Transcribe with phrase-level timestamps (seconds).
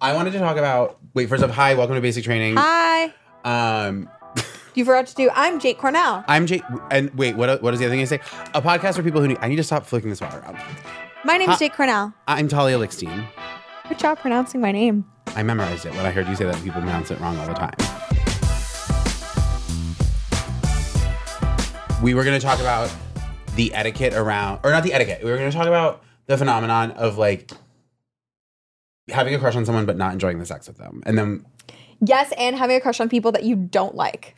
[0.00, 0.98] I wanted to talk about.
[1.14, 2.56] Wait, first up, hi, welcome to Basic Training.
[2.56, 3.12] Hi.
[3.44, 4.08] Um,
[4.74, 5.28] You forgot to do.
[5.34, 6.24] I'm Jake Cornell.
[6.28, 7.60] I'm Jake, and wait, what?
[7.62, 8.20] What is the other thing I say?
[8.54, 9.38] A podcast for people who need.
[9.40, 10.56] I need to stop flicking this water around.
[11.24, 12.14] My name's Hi- Jake Cornell.
[12.28, 13.26] I'm Talia Lickstein.
[13.88, 15.04] Good job pronouncing my name.
[15.34, 17.54] I memorized it when I heard you say that people pronounce it wrong all the
[17.54, 17.74] time.
[22.00, 22.94] We were going to talk about
[23.56, 25.24] the etiquette around, or not the etiquette.
[25.24, 27.50] We were going to talk about the phenomenon of like
[29.10, 31.02] having a crush on someone but not enjoying the sex with them.
[31.06, 31.44] And then
[32.00, 34.36] Yes, and having a crush on people that you don't like.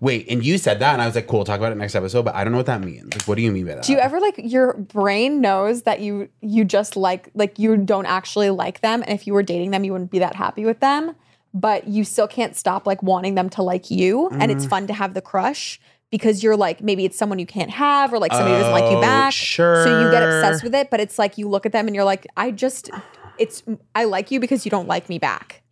[0.00, 2.24] wait, and you said that, and I was like, cool, talk about it next episode.
[2.24, 3.14] But I don't know what that means.
[3.14, 3.84] Like, what do you mean by that?
[3.84, 8.06] Do you ever like your brain knows that you you just like like you don't
[8.06, 10.80] actually like them, and if you were dating them, you wouldn't be that happy with
[10.80, 11.14] them,
[11.52, 14.70] but you still can't stop like wanting them to like you, and it's mm.
[14.70, 15.78] fun to have the crush
[16.10, 18.90] because you're like maybe it's someone you can't have or like somebody who doesn't like
[18.90, 19.84] you Oh, back.
[19.84, 22.04] So you get obsessed with it, but it's like you look at them and you're
[22.04, 22.90] like, I just
[23.38, 23.62] it's
[23.94, 25.62] I like you because you don't like me back.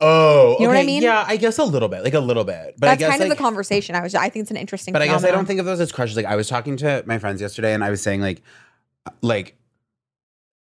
[0.00, 1.02] Oh, You know what I mean?
[1.02, 2.74] Yeah, I guess a little bit, like a little bit.
[2.76, 3.94] But I That's guess kind of like, the conversation.
[3.94, 5.80] I was I think it's an interesting But I guess I don't think of those
[5.80, 6.16] as crushes.
[6.16, 8.42] Like I was talking to my friends yesterday, and I was saying like,
[9.06, 9.56] uh, like,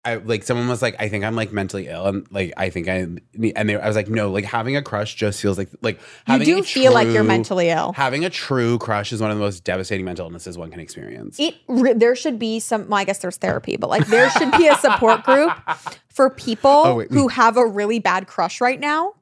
[0.06, 2.88] I like someone was like, I think I'm like mentally ill, and like I think
[2.88, 5.70] I need, and they, I was like, no, like having a crush just feels like
[5.82, 7.92] like you do feel like you're mentally ill.
[7.94, 11.38] Having a true crush is one of the most devastating mental illnesses one can experience.
[11.40, 14.52] it re- there should be some well, i guess there's therapy but like there should
[14.54, 15.52] be a support group
[16.08, 19.14] for people Oh, who have a really bad crush right now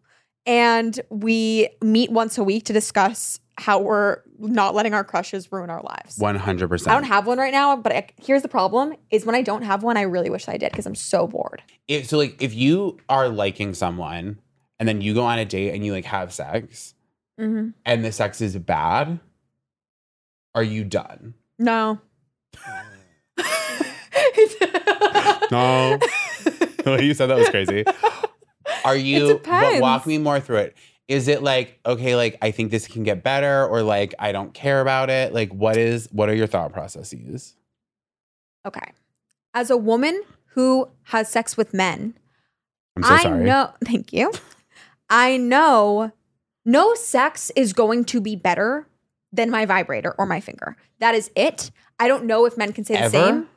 [0.46, 5.70] and we meet once a week to discuss how we're not letting our crushes ruin
[5.70, 6.88] our lives 100%.
[6.88, 9.64] i don't have one right now but I, here's the problem is when i don't
[9.64, 12.54] have one i really wish i did because i'm so bored If, so like if
[12.54, 14.40] you are liking someone
[14.80, 16.94] and then you go on a date and you like have sex
[17.40, 17.70] mm-hmm.
[17.86, 19.20] and the sex is bad,
[20.54, 21.34] are you done?
[21.58, 22.00] no
[25.52, 25.98] No.
[25.98, 27.86] the way you said that was crazy.
[28.84, 30.78] Are you but walk me more through it.
[31.08, 34.54] Is it like, okay, like I think this can get better, or like I don't
[34.54, 35.34] care about it?
[35.34, 37.54] Like what is what are your thought processes?
[38.66, 38.92] okay
[39.54, 40.22] as a woman
[40.56, 42.14] who has sex with men
[42.98, 43.46] I'm so I sorry.
[43.46, 43.72] know.
[43.86, 44.32] Thank you.
[45.10, 46.12] I know
[46.66, 48.88] no sex is going to be better
[49.32, 50.76] than my vibrator or my finger.
[51.00, 51.72] That is it.
[52.00, 53.48] I don't know if men can say the same.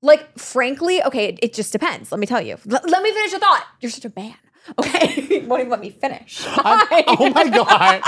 [0.00, 2.12] Like, frankly, okay, it, it just depends.
[2.12, 2.52] Let me tell you.
[2.70, 3.66] L- let me finish the thought.
[3.80, 4.34] You're such a man.
[4.78, 5.40] Okay.
[5.46, 6.46] Won't even let me finish.
[6.46, 8.02] I'm- oh my god.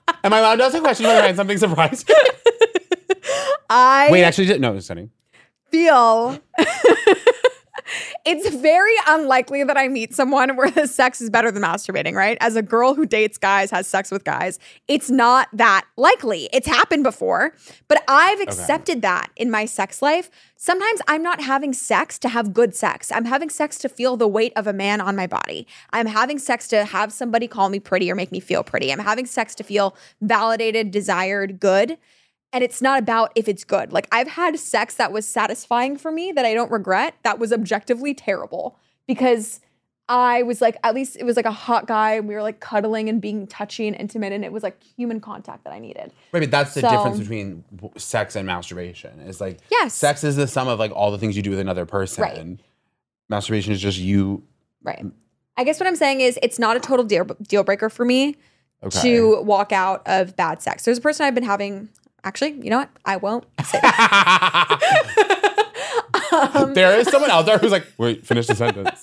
[0.24, 2.08] Am I allowed to ask a question whether I something surprising?
[3.70, 5.10] I Wait, actually, no, just kidding.
[5.70, 6.38] feel
[8.24, 12.36] it's very unlikely that I meet someone where the sex is better than masturbating, right?
[12.40, 16.48] As a girl who dates guys, has sex with guys, it's not that likely.
[16.52, 17.54] It's happened before,
[17.88, 20.30] but I've accepted that in my sex life.
[20.56, 23.12] Sometimes I'm not having sex to have good sex.
[23.12, 25.66] I'm having sex to feel the weight of a man on my body.
[25.90, 28.92] I'm having sex to have somebody call me pretty or make me feel pretty.
[28.92, 31.98] I'm having sex to feel validated, desired, good
[32.52, 33.92] and it's not about if it's good.
[33.92, 37.14] Like I've had sex that was satisfying for me that I don't regret.
[37.22, 39.60] That was objectively terrible because
[40.10, 42.60] I was like, at least it was like a hot guy and we were like
[42.60, 46.12] cuddling and being touchy and intimate and it was like human contact that I needed.
[46.32, 47.64] Right, but that's the So- difference between
[47.98, 49.20] sex and masturbation.
[49.26, 49.92] It's like Yes.
[49.94, 52.22] sex is the sum of like all the things you do with another person.
[52.22, 52.58] Right.
[53.28, 54.42] Masturbation is just you.
[54.82, 55.04] Right.
[55.58, 58.36] I guess what I'm saying is it's not a total deal, deal breaker for me
[58.82, 59.00] Okay.
[59.02, 60.84] to walk out of bad sex.
[60.84, 61.90] There's a person I've been having.
[62.24, 62.90] Actually, you know what?
[63.04, 65.64] I won't say that.
[66.54, 69.02] Um, there is someone out there who's like, wait, finish the sentence.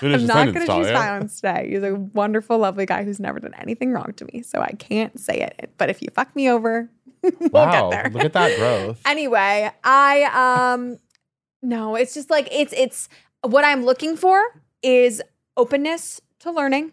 [0.00, 1.68] Finish I'm the not going to choose violence today.
[1.70, 4.42] He's a wonderful, lovely guy who's never done anything wrong to me.
[4.42, 5.70] So I can't say it.
[5.78, 6.90] But if you fuck me over,
[7.22, 8.10] we'll Wow, get there.
[8.12, 9.00] look at that growth.
[9.06, 10.98] anyway, I um
[11.62, 13.08] no, it's just like it's it's
[13.42, 14.42] what I'm looking for
[14.82, 15.22] is
[15.56, 16.92] openness to learning,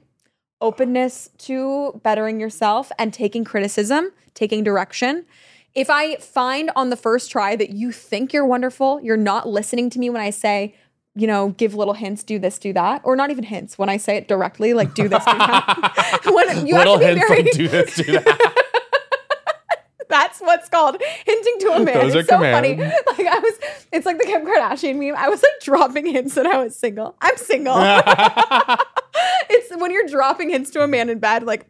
[0.61, 5.25] openness to bettering yourself and taking criticism, taking direction.
[5.73, 9.89] If I find on the first try that you think you're wonderful, you're not listening
[9.91, 10.75] to me when I say,
[11.15, 13.97] you know, give little hints, do this, do that, or not even hints when I
[13.97, 16.21] say it directly, like do this, do that.
[16.25, 18.67] when you Little have to be hints very, do this, do that.
[20.09, 21.93] That's what's called hinting to a man.
[21.93, 22.75] Those it's are so funny.
[22.75, 22.95] commands.
[23.07, 23.53] Like I was,
[23.93, 25.15] it's like the Kim Kardashian meme.
[25.17, 27.15] I was like dropping hints that I was single.
[27.21, 27.75] I'm single.
[29.49, 31.65] it's when you're dropping hints to a man in bed, like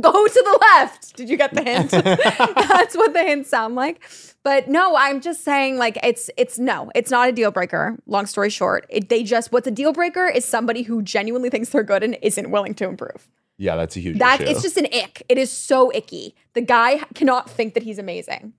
[0.00, 1.16] go to the left.
[1.16, 1.90] Did you get the hint?
[1.90, 4.02] That's what the hints sound like.
[4.42, 7.96] But no, I'm just saying, like it's it's no, it's not a deal breaker.
[8.06, 11.70] Long story short, it, they just what's a deal breaker is somebody who genuinely thinks
[11.70, 13.28] they're good and isn't willing to improve.
[13.58, 14.50] yeah, that's a huge That issue.
[14.50, 15.22] it's just an ick.
[15.28, 16.34] It is so icky.
[16.54, 18.54] The guy cannot think that he's amazing.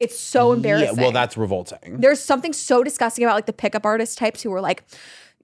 [0.00, 0.96] It's so embarrassing.
[0.96, 2.00] Yeah, well, that's revolting.
[2.00, 4.82] There's something so disgusting about like the pickup artist types who are like,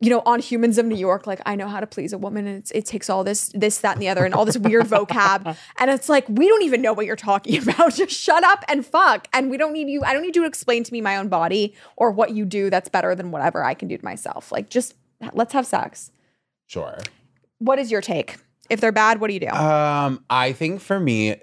[0.00, 2.46] you know, on Humans of New York, like I know how to please a woman,
[2.46, 4.86] and it's, it takes all this, this, that, and the other, and all this weird
[4.86, 7.94] vocab, and it's like we don't even know what you're talking about.
[7.94, 10.02] Just shut up and fuck, and we don't need you.
[10.04, 12.70] I don't need you to explain to me my own body or what you do
[12.70, 14.52] that's better than whatever I can do to myself.
[14.52, 14.94] Like just
[15.32, 16.12] let's have sex.
[16.66, 16.98] Sure.
[17.58, 18.36] What is your take?
[18.70, 19.48] If they're bad, what do you do?
[19.48, 21.36] Um, I think for me,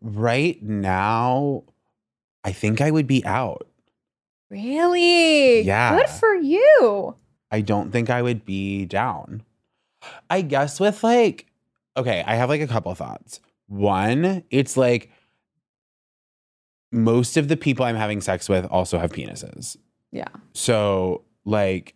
[0.00, 1.64] right now,
[2.44, 3.69] I think I would be out.
[4.50, 5.62] Really?
[5.62, 5.96] Yeah.
[5.96, 7.16] Good for you.
[7.50, 9.42] I don't think I would be down.
[10.28, 11.46] I guess with like,
[11.96, 13.40] okay, I have like a couple thoughts.
[13.66, 15.10] One, it's like
[16.92, 19.76] most of the people I'm having sex with also have penises.
[20.10, 20.28] Yeah.
[20.52, 21.94] So like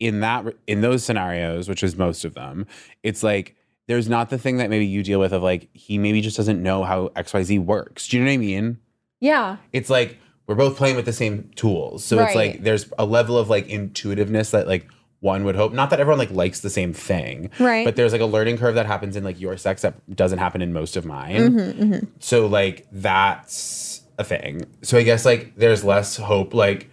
[0.00, 2.66] in that in those scenarios, which is most of them,
[3.02, 3.54] it's like
[3.86, 6.62] there's not the thing that maybe you deal with of like he maybe just doesn't
[6.62, 8.08] know how XYZ works.
[8.08, 8.78] Do you know what I mean?
[9.20, 9.56] Yeah.
[9.72, 12.04] It's like we're both playing with the same tools.
[12.04, 14.86] So it's like there's a level of like intuitiveness that like
[15.20, 15.72] one would hope.
[15.72, 17.50] Not that everyone like likes the same thing.
[17.58, 17.84] Right.
[17.84, 20.62] But there's like a learning curve that happens in like your sex that doesn't happen
[20.62, 21.50] in most of mine.
[21.50, 24.66] Mm-hmm, So like that's a thing.
[24.82, 26.90] So I guess like there's less hope like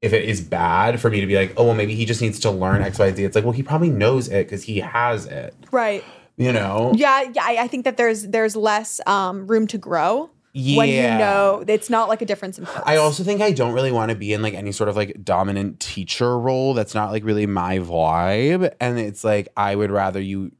[0.00, 2.38] if it is bad for me to be like, oh well maybe he just needs
[2.40, 3.18] to learn XYZ.
[3.18, 5.54] It's like, well, he probably knows it because he has it.
[5.72, 6.04] Right.
[6.36, 6.92] You know?
[6.94, 7.42] Yeah, yeah.
[7.42, 10.30] I I think that there's there's less um, room to grow
[10.76, 11.18] when you Yeah.
[11.18, 12.64] know it's not like a difference in.
[12.66, 12.86] First.
[12.86, 15.22] I also think I don't really want to be in like any sort of like
[15.22, 16.72] dominant teacher role.
[16.74, 18.72] That's not like really my vibe.
[18.80, 20.52] And it's like I would rather you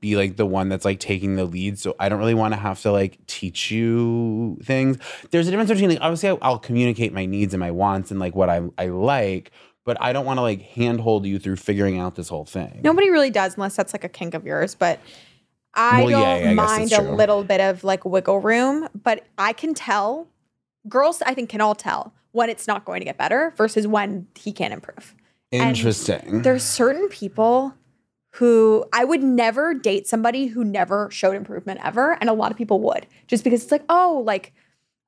[0.00, 1.78] be like the one that's like taking the lead.
[1.78, 4.96] So I don't really want to have to like teach you things.
[5.32, 8.18] There's a difference between like obviously I- I'll communicate my needs and my wants and
[8.20, 9.50] like what I I like,
[9.84, 12.80] but I don't want to like handhold you through figuring out this whole thing.
[12.82, 15.00] Nobody really does unless that's like a kink of yours, but.
[15.76, 19.74] I Well, don't I mind a little bit of like wiggle room, but I can
[19.74, 20.26] tell,
[20.88, 24.26] girls I think can all tell when it's not going to get better versus when
[24.34, 25.14] he can improve.
[25.52, 26.42] And Interesting.
[26.42, 27.74] There's certain people
[28.32, 32.18] who I would never date somebody who never showed improvement ever.
[32.20, 34.52] And a lot of people would just because it's like, oh, like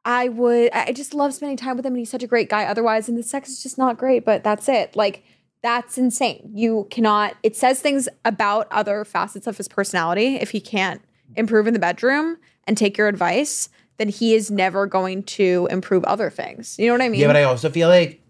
[0.05, 2.65] I would, I just love spending time with him and he's such a great guy
[2.65, 3.09] otherwise.
[3.09, 4.97] And the sex is just not great, but that's it.
[4.97, 5.23] Like,
[5.63, 6.51] that's insane.
[6.55, 10.37] You cannot, it says things about other facets of his personality.
[10.37, 11.03] If he can't
[11.37, 16.05] improve in the bedroom and take your advice, then he is never going to improve
[16.05, 16.79] other things.
[16.79, 17.21] You know what I mean?
[17.21, 18.21] Yeah, but I also feel like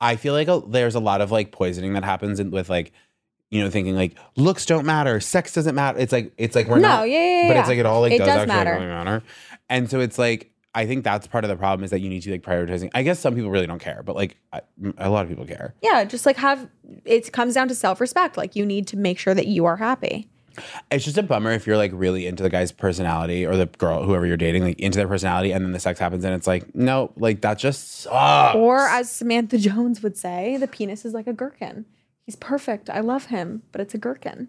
[0.00, 2.92] I feel like a, there's a lot of like poisoning that happens in, with like
[3.50, 5.98] you know thinking like looks don't matter, sex doesn't matter.
[5.98, 7.10] It's like it's like we're No, not.
[7.10, 7.60] yeah, yeah, But yeah.
[7.60, 8.72] it's like it all like It does, does actually matter.
[8.74, 9.22] really matter.
[9.68, 12.22] And so it's like I think that's part of the problem is that you need
[12.22, 12.90] to like prioritizing.
[12.94, 14.60] I guess some people really don't care, but like I,
[14.98, 15.74] a lot of people care.
[15.82, 16.68] yeah, just like have,
[17.04, 18.36] it comes down to self respect.
[18.36, 20.28] Like, you need to make sure that you are happy.
[20.90, 24.02] It's just a bummer if you're like really into the guy's personality or the girl,
[24.02, 26.74] whoever you're dating, like into their personality, and then the sex happens, and it's like
[26.74, 28.56] no, like that just sucks.
[28.56, 31.86] Or, as Samantha Jones would say, the penis is like a gherkin.
[32.26, 32.90] He's perfect.
[32.90, 34.48] I love him, but it's a gherkin.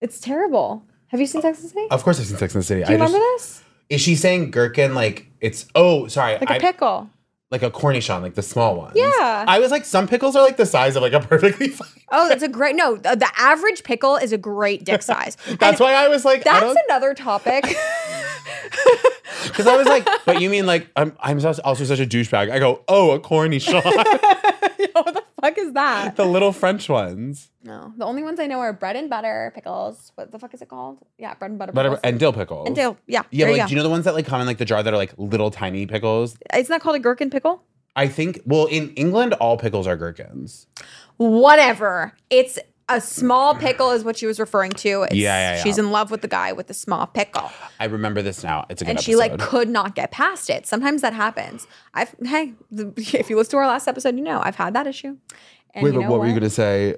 [0.00, 0.84] It's terrible.
[1.08, 1.86] Have you seen Sex and the City?
[1.90, 2.84] of course, I've seen Sex and the City.
[2.84, 3.63] Do you I just- remember this?
[3.90, 5.66] Is she saying gherkin like it's?
[5.74, 7.10] Oh, sorry, Like I- a pickle.
[7.50, 8.92] like a cornichon, like the small ones.
[8.96, 9.44] Yeah.
[9.46, 11.88] I was like, some pickles are like the size of like a perfectly fine.
[12.10, 12.74] Oh, that's a great.
[12.76, 15.36] No, the, the average pickle is a great dick size.
[15.58, 17.64] That's And why I was like, I That's another topic.
[19.44, 22.50] because I was like, but you mean like I'm I'm also such a douchebag.
[22.50, 23.82] I go, oh, a cornichon,
[24.92, 26.16] what the fuck is that?
[26.16, 30.12] the little French ones, No, the only ones I know are bread and butter pickles.
[30.14, 30.98] What the fuck is it called?
[31.18, 32.00] Yeah, bread and butter but pickles.
[32.04, 32.66] and dill pickles.
[32.66, 32.96] And dill.
[33.06, 33.22] Yeah.
[33.30, 34.58] Yeah, there but you like, do you know the ones that like come in like
[34.58, 36.34] the jar that are like little tiny pickles?
[36.34, 36.58] go.
[36.58, 37.62] Isn't that called a gherkin pickle?
[37.96, 38.40] I think.
[38.44, 40.66] Well, in England, all pickles are gherkins.
[41.16, 42.12] Whatever.
[42.30, 45.02] It's a small pickle is what she was referring to.
[45.02, 45.62] It's, Yeah, yeah, yeah.
[45.62, 47.50] She's in love with the guy with the small pickle.
[47.80, 48.66] I remember this now.
[48.68, 49.10] It's a good and episode.
[49.10, 50.66] she like could not get past it.
[50.66, 51.66] Sometimes that happens.
[51.94, 54.86] I've hey, the, if you listen to our last episode, you know I've had that
[54.86, 55.16] issue.
[55.74, 56.96] And wait, but what were you gonna say?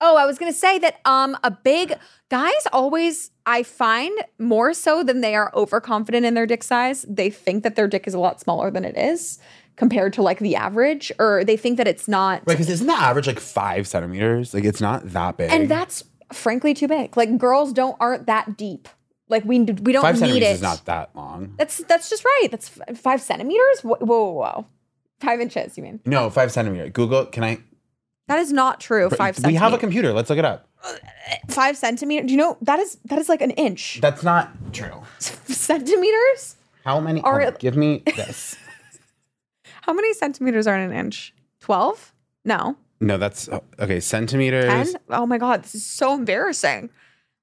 [0.00, 1.94] Oh, I was gonna say that um a big
[2.30, 7.04] guys always I find more so than they are overconfident in their dick size.
[7.08, 9.38] They think that their dick is a lot smaller than it is
[9.76, 12.38] compared to like the average, or they think that it's not.
[12.46, 14.52] Right, because isn't the average like five centimeters?
[14.54, 15.50] Like it's not that big.
[15.50, 17.16] And that's frankly too big.
[17.16, 18.88] Like girls don't aren't that deep.
[19.28, 20.52] Like we we don't Five need centimeters it.
[20.54, 21.54] is not that long.
[21.58, 22.48] That's that's just right.
[22.50, 23.80] That's f- five centimeters.
[23.82, 24.66] Whoa, whoa, whoa, whoa.
[25.20, 25.76] Five inches.
[25.76, 26.00] You mean?
[26.04, 26.88] No, five centimeter.
[26.90, 27.26] Google.
[27.26, 27.58] Can I?
[28.28, 29.08] That is not true.
[29.10, 29.38] Five.
[29.44, 30.12] We have a computer.
[30.12, 30.68] Let's look it up.
[31.48, 32.26] five centimeters.
[32.26, 34.00] Do you know that is that is like an inch?
[34.00, 35.02] That's not true.
[35.18, 36.56] centimeters?
[36.84, 37.20] How many?
[37.22, 38.56] Are it- give me this.
[39.82, 41.32] How many centimeters are in an inch?
[41.60, 42.12] Twelve?
[42.44, 42.76] No.
[43.00, 44.00] No, that's oh, okay.
[44.00, 45.00] Centimeters Ten?
[45.10, 46.90] Oh my god, this is so embarrassing.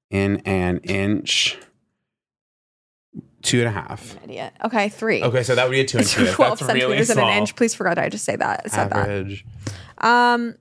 [0.10, 1.58] in an inch.
[3.44, 4.18] Two and a half.
[4.24, 4.54] Idiot.
[4.64, 5.22] Okay, three.
[5.22, 6.16] Okay, so that would be a two inch.
[6.16, 7.56] That's twelve really centimeters in an inch.
[7.56, 8.62] Please forgot I just say that.
[8.66, 9.10] I said that.
[9.10, 9.46] Average.
[10.00, 10.56] Um.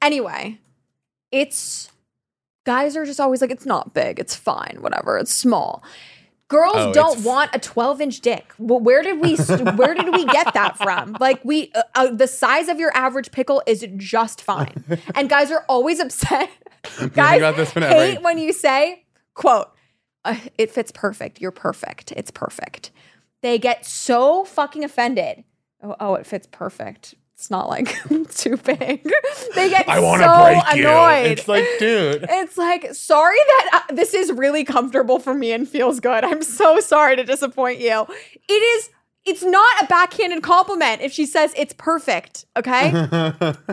[0.00, 0.60] Anyway,
[1.32, 1.90] it's
[2.64, 5.82] guys are just always like, it's not big, it's fine, whatever, it's small.
[6.48, 8.54] Girls Oh, don't want a 12 inch dick.
[8.58, 11.14] Well, where did we where did we get that from?
[11.20, 14.82] Like we, uh, uh, the size of your average pickle is just fine,
[15.14, 16.48] and guys are always upset.
[17.12, 19.68] guys about this whenever- hate when you say, "quote
[20.24, 21.38] uh, It fits perfect.
[21.38, 22.12] You're perfect.
[22.12, 22.92] It's perfect."
[23.42, 25.44] They get so fucking offended.
[25.82, 27.14] Oh, oh it fits perfect.
[27.38, 27.96] It's not like
[28.34, 29.08] too big.
[29.54, 30.88] They get I want so to break you.
[30.88, 31.26] annoyed.
[31.26, 32.26] It's like, dude.
[32.28, 36.24] It's like, sorry that uh, this is really comfortable for me and feels good.
[36.24, 38.06] I'm so sorry to disappoint you.
[38.48, 38.90] It is,
[39.24, 42.90] it's not a backhanded compliment if she says it's perfect, okay?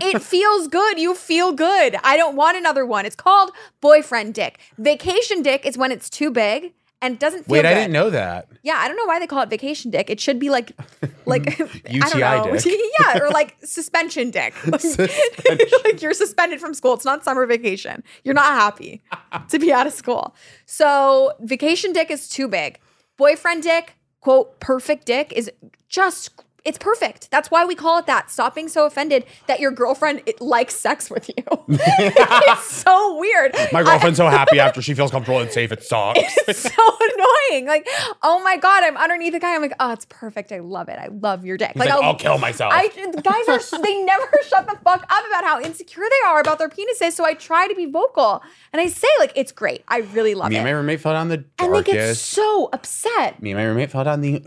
[0.01, 0.99] it feels good.
[0.99, 1.97] You feel good.
[2.03, 3.05] I don't want another one.
[3.05, 4.59] It's called boyfriend dick.
[4.77, 6.73] Vacation dick is when it's too big
[7.05, 7.65] and doesn't feel Wait, good.
[7.67, 8.47] I didn't know that.
[8.63, 10.09] Yeah, I don't know why they call it vacation dick.
[10.09, 10.71] It should be like,
[11.25, 12.57] like I UTI don't know.
[12.57, 12.79] dick.
[12.99, 14.53] yeah, or like suspension dick.
[14.65, 15.67] Like, Suspension.
[15.83, 16.93] like you're suspended from school.
[16.95, 18.03] It's not summer vacation.
[18.23, 19.01] You're not happy
[19.49, 20.35] to be out of school.
[20.65, 22.79] So vacation dick is too big.
[23.17, 25.51] Boyfriend dick, quote, perfect dick is
[25.87, 26.31] just.
[26.65, 27.29] It's perfect.
[27.31, 28.31] That's why we call it that.
[28.31, 31.43] Stop being so offended that your girlfriend likes sex with you.
[31.69, 33.55] it's so weird.
[33.71, 35.71] My I- girlfriend's so happy after she feels comfortable and safe.
[35.71, 36.19] It sucks.
[36.47, 37.67] it's so annoying.
[37.67, 37.87] Like,
[38.23, 39.55] oh my god, I'm underneath a guy.
[39.55, 40.51] I'm like, oh, it's perfect.
[40.51, 40.97] I love it.
[40.99, 41.71] I love your dick.
[41.73, 42.73] He's like, I'll, kill myself.
[42.73, 46.59] I guys are they never shut the fuck up about how insecure they are about
[46.59, 47.13] their penises.
[47.13, 48.41] So I try to be vocal
[48.73, 49.83] and I say like it's great.
[49.87, 50.59] I really love me it.
[50.59, 53.41] and my roommate fell down the and they get so upset.
[53.41, 54.43] me and my roommate fell down the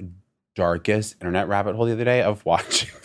[0.59, 2.91] darkest internet rabbit hole the other day of watching.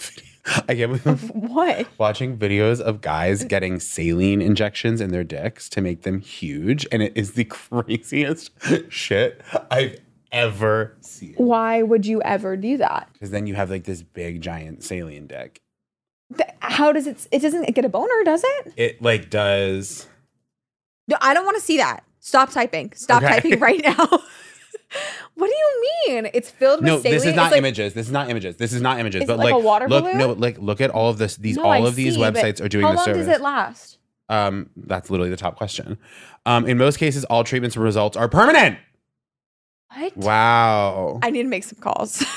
[0.67, 1.88] I can't believe What?
[2.00, 7.01] watching videos of guys getting saline injections in their dicks to make them huge, and
[7.03, 8.50] it is the craziest
[8.89, 9.41] shit
[9.72, 10.00] I've
[10.31, 11.36] ever seen.
[11.38, 13.07] Why would you ever do that?
[13.13, 15.62] Because then you have like this big giant saline dick.
[16.60, 17.27] How does it?
[17.31, 18.74] It doesn't get a boner, does it?
[18.75, 20.07] It like does.
[21.07, 22.03] No, I don't want to see that.
[22.19, 22.91] Stop typing.
[22.95, 23.33] Stop Okay.
[23.36, 24.07] typing right now.
[25.35, 26.29] What do you mean?
[26.33, 27.13] It's filled with No, saline.
[27.13, 27.93] this is not like- images.
[27.93, 28.55] This is not images.
[28.57, 29.21] This is not images.
[29.21, 30.17] Is but like like, a water look, balloon?
[30.17, 31.35] no, like look at all of this.
[31.38, 32.91] These No, all I of these see, websites are doing this.
[32.91, 33.25] How long service.
[33.27, 33.97] does it last?
[34.29, 35.97] Um, that's literally the top question.
[36.45, 38.77] Um, in most cases, all treatments and results are permanent.
[39.95, 40.17] What?
[40.17, 41.19] Wow.
[41.21, 42.23] I need to make some calls.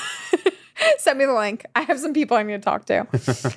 [0.97, 1.65] Send me the link.
[1.75, 3.07] I have some people I need to talk to.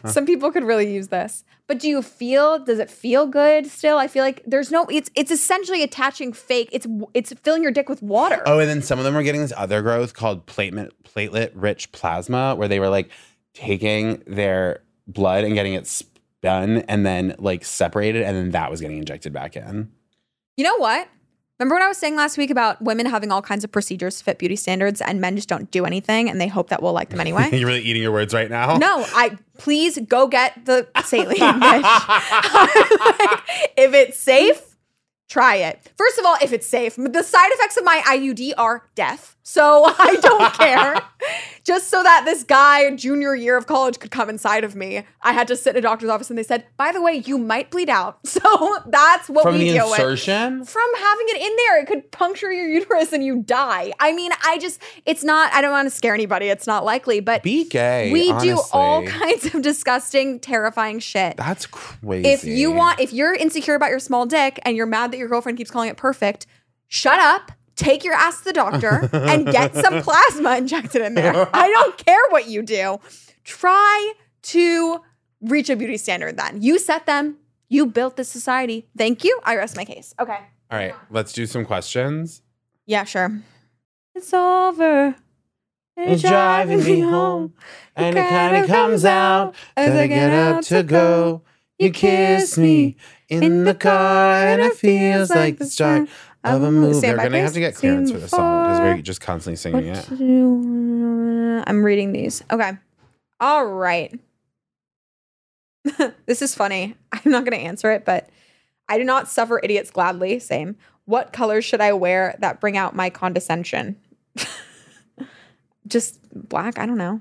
[0.11, 1.45] some people could really use this.
[1.67, 2.59] But do you feel?
[2.59, 3.99] Does it feel good still?
[3.99, 4.87] I feel like there's no.
[4.91, 6.69] It's it's essentially attaching fake.
[6.73, 8.43] It's it's filling your dick with water.
[8.47, 11.93] Oh, and then some of them were getting this other growth called platelet platelet rich
[11.93, 13.11] plasma, where they were like
[13.55, 18.81] taking their blood and getting it spun and then like separated, and then that was
[18.81, 19.91] getting injected back in.
[20.57, 21.09] You know what?
[21.61, 24.25] Remember what I was saying last week about women having all kinds of procedures to
[24.25, 27.11] fit beauty standards, and men just don't do anything, and they hope that we'll like
[27.11, 27.51] them anyway.
[27.53, 28.79] You're really eating your words right now.
[28.79, 31.37] No, I please go get the saline.
[31.61, 31.85] Like,
[33.77, 34.75] if it's safe,
[35.29, 35.93] try it.
[35.99, 39.37] First of all, if it's safe, the side effects of my IUD are death.
[39.43, 41.03] So I don't care.
[41.65, 45.33] Just so that this guy, junior year of college, could come inside of me, I
[45.33, 47.71] had to sit in a doctor's office and they said, by the way, you might
[47.71, 48.19] bleed out.
[48.41, 50.65] So that's what From we the deal with insertion.
[50.65, 51.81] from having it in there.
[51.83, 53.93] It could puncture your uterus and you die.
[54.01, 56.47] I mean, I just, it's not, I don't want to scare anybody.
[56.47, 58.11] It's not likely, but Be gay.
[58.13, 61.37] we do all kinds of disgusting, terrifying shit.
[61.37, 62.29] That's crazy.
[62.29, 65.29] If you want, if you're insecure about your small dick and you're mad that your
[65.29, 66.47] girlfriend keeps calling it perfect,
[66.89, 67.53] shut up.
[67.81, 71.49] Take your ass to the doctor and get some plasma injected in there.
[71.55, 73.01] I don't care what you do.
[73.43, 75.01] Try to
[75.41, 76.61] reach a beauty standard then.
[76.61, 77.39] You set them.
[77.71, 78.87] You built this society.
[78.99, 79.41] Thank you.
[79.45, 80.15] I rest my case.
[80.21, 80.39] Okay.
[80.71, 82.43] all right, let's do some questions.
[82.85, 83.41] Yeah, sure.
[84.15, 85.15] It's over.
[85.97, 87.55] It's driving me home,
[87.97, 91.43] and it kind of comes out as I get up to go.
[91.79, 92.97] You kiss me
[93.31, 96.09] in the car, and it feels like the start
[96.45, 97.01] of a movie.
[97.01, 100.07] They're gonna have to get clearance for the song because we're just constantly singing it.
[101.69, 102.43] I'm reading these.
[102.51, 102.73] Okay.
[103.41, 104.19] All right.
[106.27, 106.95] this is funny.
[107.13, 108.29] I'm not going to answer it, but
[108.89, 110.39] I do not suffer idiots gladly.
[110.39, 110.77] Same.
[111.07, 113.97] What colors should I wear that bring out my condescension?
[115.87, 116.79] Just black.
[116.79, 117.21] I don't know.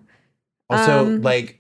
[0.69, 1.59] Also, Um, like,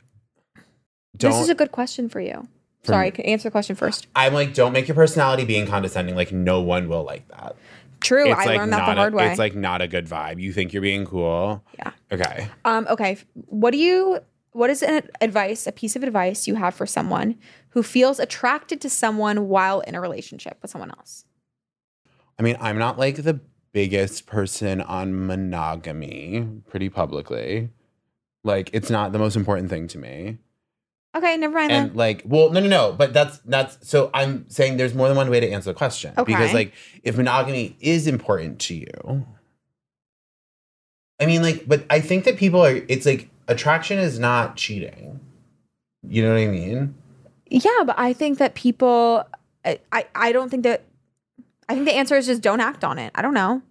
[1.17, 1.31] don't.
[1.31, 2.47] This is a good question for you.
[2.83, 4.07] Sorry, answer the question first.
[4.15, 6.15] I'm like, don't make your personality being condescending.
[6.15, 7.55] Like, no one will like that.
[7.99, 9.29] True, it's I like learned that the hard a, way.
[9.29, 10.41] It's like not a good vibe.
[10.41, 11.63] You think you're being cool.
[11.77, 11.91] Yeah.
[12.11, 12.47] Okay.
[12.63, 13.17] Um, okay.
[13.33, 14.19] What do you
[14.51, 17.35] what is an advice, a piece of advice you have for someone
[17.69, 21.25] who feels attracted to someone while in a relationship with someone else?
[22.37, 23.39] I mean, I'm not like the
[23.73, 27.69] biggest person on monogamy pretty publicly.
[28.43, 30.37] Like, it's not the most important thing to me.
[31.15, 31.97] Okay, never mind And then.
[31.97, 32.93] like, well, no, no, no.
[32.93, 36.13] But that's that's so I'm saying there's more than one way to answer the question.
[36.17, 36.31] Okay.
[36.31, 36.73] Because like
[37.03, 39.25] if monogamy is important to you,
[41.19, 45.19] I mean, like, but I think that people are it's like attraction is not cheating.
[46.07, 46.95] You know what I mean?
[47.49, 49.27] Yeah, but I think that people
[49.65, 50.83] I, I I don't think that
[51.67, 53.11] I think the answer is just don't act on it.
[53.15, 53.61] I don't know.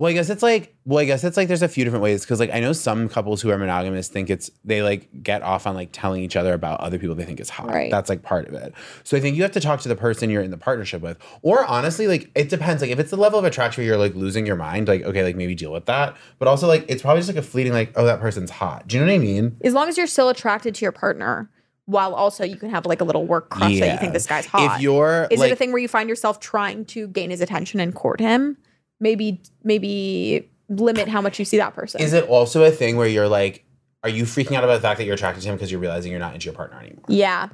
[0.00, 2.22] Well, I guess it's like, well, I guess it's like there's a few different ways
[2.24, 5.66] because like I know some couples who are monogamous think it's they like get off
[5.66, 7.68] on like telling each other about other people they think is hot.
[7.68, 7.90] Right.
[7.90, 8.72] That's like part of it.
[9.04, 11.18] So I think you have to talk to the person you're in the partnership with,
[11.42, 12.80] or honestly, like it depends.
[12.80, 15.22] Like if it's the level of attraction where you're like losing your mind, like okay,
[15.22, 16.16] like maybe deal with that.
[16.38, 18.88] But also like it's probably just like a fleeting like oh that person's hot.
[18.88, 19.58] Do you know what I mean?
[19.62, 21.50] As long as you're still attracted to your partner,
[21.84, 24.46] while also you can have like a little work crush that you think this guy's
[24.46, 24.76] hot.
[24.76, 27.42] If you're is like it a thing where you find yourself trying to gain his
[27.42, 28.56] attention and court him?
[29.00, 32.00] Maybe maybe limit how much you see that person.
[32.00, 33.64] is it also a thing where you're like
[34.04, 36.10] are you freaking out about the fact that you're attracted to him because you're realizing
[36.10, 37.04] you're not into your partner anymore?
[37.08, 37.48] yeah.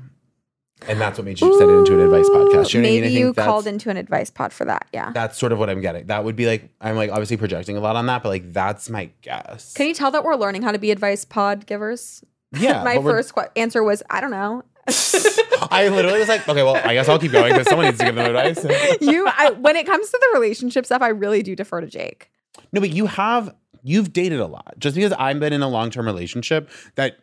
[0.87, 2.75] And that's what made you send it into an advice podcast.
[2.75, 3.01] You know what I mean?
[3.01, 4.87] Maybe I you called into an advice pod for that.
[4.93, 5.11] Yeah.
[5.11, 6.07] That's sort of what I'm getting.
[6.09, 8.91] That would be like I'm like obviously projecting a lot on that, but like that's
[8.91, 9.73] my guess.
[9.73, 12.23] Can you tell that we're learning how to be advice pod givers?
[12.53, 14.65] Yeah, My first qu- answer was I don't know.
[14.89, 18.05] I literally was like, okay, well, I guess I'll keep going because someone needs to
[18.05, 18.65] give them advice.
[19.01, 22.31] you I, when it comes to the relationship stuff, I really do defer to Jake.
[22.73, 24.75] no, but you have you've dated a lot.
[24.79, 27.19] Just because I've been in a long term relationship that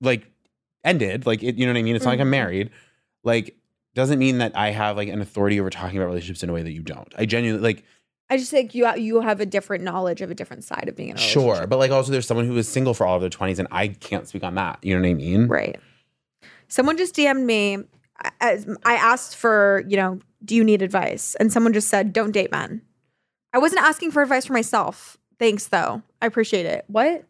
[0.00, 0.26] like
[0.84, 1.96] ended, like it, you know what I mean.
[1.96, 2.30] It's not like I'm Mhm.
[2.30, 2.70] married.
[3.24, 3.56] Like
[3.94, 6.62] doesn't mean that I have like an authority over talking about relationships in a way
[6.62, 7.12] that you don't.
[7.18, 7.84] I genuinely like
[8.30, 11.08] I just think you you have a different knowledge of a different side of being
[11.10, 13.30] in a sure, but like also there's someone who was single for all of their
[13.30, 14.78] 20s and I can't speak on that.
[14.82, 15.46] You know what I mean?
[15.48, 15.78] Right.
[16.70, 17.78] Someone just DM'd me.
[18.40, 21.34] As I asked for, you know, do you need advice?
[21.40, 22.82] And someone just said, don't date men.
[23.52, 25.18] I wasn't asking for advice for myself.
[25.38, 26.02] Thanks, though.
[26.22, 26.84] I appreciate it.
[26.86, 27.24] What?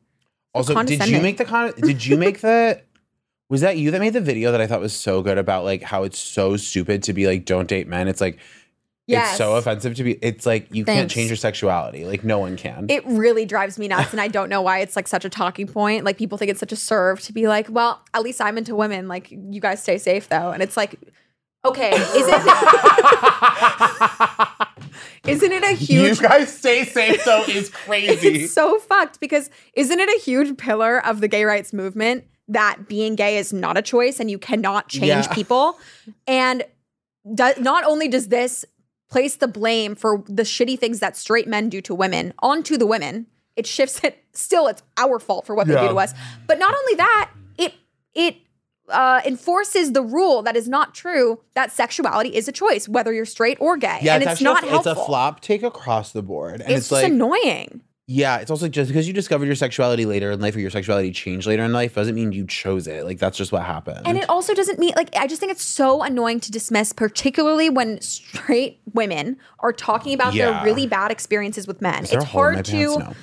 [0.53, 1.73] Also, did you make the con?
[1.77, 2.83] Did you make the?
[3.49, 5.83] Was that you that made the video that I thought was so good about like
[5.83, 8.09] how it's so stupid to be like don't date men?
[8.09, 8.39] It's like
[9.11, 10.13] it's so offensive to be.
[10.23, 12.05] It's like you can't change your sexuality.
[12.05, 12.87] Like no one can.
[12.89, 15.67] It really drives me nuts, and I don't know why it's like such a talking
[15.67, 16.05] point.
[16.05, 18.75] Like people think it's such a serve to be like, well, at least I'm into
[18.75, 19.09] women.
[19.09, 20.97] Like you guys stay safe though, and it's like,
[21.65, 22.25] okay, isn't
[25.27, 26.21] isn't it a huge?
[26.21, 28.45] you guys stay safe though is crazy.
[28.45, 32.89] It's so fucked because isn't it a huge pillar of the gay rights movement that
[32.89, 35.27] being gay is not a choice and you cannot change Yeah.
[35.33, 35.79] people?
[36.27, 36.65] And
[37.35, 38.65] do, not only does this
[39.11, 42.87] place the blame for the shitty things that straight men do to women onto the
[42.87, 44.25] women, it shifts it.
[44.33, 46.15] Still, it's our fault for what they do to us.
[46.47, 47.75] But not only that, it
[48.15, 48.37] it
[48.89, 53.25] uh, enforces the rule that is not true that sexuality is a choice, whether you're
[53.25, 54.93] straight or gay, yeah, and it's, it's, not a, helpful.
[54.93, 57.83] it's a flop take across the board, and It's, it's, like annoying.
[58.13, 61.13] Yeah, it's also just because you discovered your sexuality later in life or your sexuality
[61.13, 63.05] changed later in life doesn't mean you chose it.
[63.05, 64.05] Like that's just what happened.
[64.05, 67.71] And it also doesn't mean like I just think it's so annoying to dismiss, particularly
[67.71, 70.51] when straight women are talking about Yeah.
[70.51, 72.03] their really bad experiences with men.
[72.03, 73.15] It's a hole in hard to.